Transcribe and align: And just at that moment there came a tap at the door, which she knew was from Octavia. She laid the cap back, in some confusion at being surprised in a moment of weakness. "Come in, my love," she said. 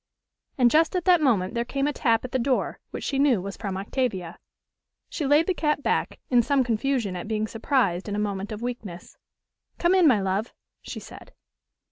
And 0.57 0.71
just 0.71 0.95
at 0.95 1.05
that 1.05 1.21
moment 1.21 1.53
there 1.53 1.63
came 1.63 1.85
a 1.85 1.93
tap 1.93 2.25
at 2.25 2.31
the 2.31 2.39
door, 2.39 2.79
which 2.89 3.03
she 3.03 3.19
knew 3.19 3.39
was 3.39 3.55
from 3.55 3.77
Octavia. 3.77 4.39
She 5.09 5.27
laid 5.27 5.45
the 5.45 5.53
cap 5.53 5.83
back, 5.83 6.19
in 6.31 6.41
some 6.41 6.63
confusion 6.63 7.15
at 7.15 7.27
being 7.27 7.45
surprised 7.45 8.09
in 8.09 8.15
a 8.15 8.27
moment 8.27 8.51
of 8.51 8.63
weakness. 8.63 9.15
"Come 9.77 9.93
in, 9.93 10.07
my 10.07 10.19
love," 10.19 10.55
she 10.81 10.99
said. 10.99 11.33